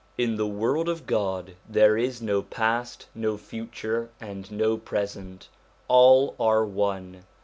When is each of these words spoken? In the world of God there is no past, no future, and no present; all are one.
In 0.17 0.35
the 0.35 0.47
world 0.47 0.89
of 0.89 1.05
God 1.05 1.53
there 1.69 1.95
is 1.95 2.23
no 2.23 2.41
past, 2.41 3.05
no 3.13 3.37
future, 3.37 4.09
and 4.19 4.51
no 4.51 4.75
present; 4.75 5.47
all 5.87 6.35
are 6.39 6.65
one. 6.65 7.23